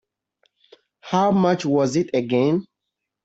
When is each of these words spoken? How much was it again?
How 1.01 1.29
much 1.31 1.63
was 1.63 1.95
it 1.95 2.09
again? 2.15 2.65